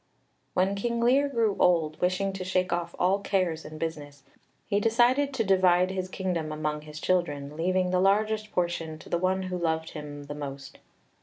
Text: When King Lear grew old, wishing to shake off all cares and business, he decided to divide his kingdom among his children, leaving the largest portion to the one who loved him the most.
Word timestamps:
When 0.55 0.73
King 0.73 0.99
Lear 0.99 1.29
grew 1.29 1.55
old, 1.59 2.01
wishing 2.01 2.33
to 2.33 2.43
shake 2.43 2.73
off 2.73 2.95
all 2.97 3.19
cares 3.19 3.63
and 3.63 3.79
business, 3.79 4.23
he 4.65 4.79
decided 4.79 5.31
to 5.35 5.43
divide 5.43 5.91
his 5.91 6.09
kingdom 6.09 6.51
among 6.51 6.81
his 6.81 6.99
children, 6.99 7.55
leaving 7.55 7.91
the 7.91 7.99
largest 7.99 8.51
portion 8.51 8.97
to 8.97 9.09
the 9.09 9.19
one 9.19 9.43
who 9.43 9.57
loved 9.59 9.91
him 9.91 10.23
the 10.23 10.33
most. 10.33 10.79